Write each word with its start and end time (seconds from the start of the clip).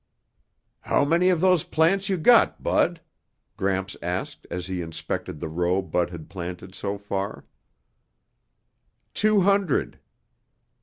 "How 0.79 1.05
many 1.05 1.29
of 1.29 1.41
those 1.41 1.63
plants 1.63 2.09
you 2.09 2.17
got, 2.17 2.63
Bud?" 2.63 3.01
Gramps 3.55 3.95
asked 4.01 4.47
as 4.49 4.65
he 4.65 4.81
inspected 4.81 5.39
the 5.39 5.47
row 5.47 5.83
Bud 5.83 6.09
had 6.09 6.27
planted 6.27 6.73
so 6.73 6.97
far. 6.97 7.45
"Two 9.13 9.41
hundred." 9.41 9.99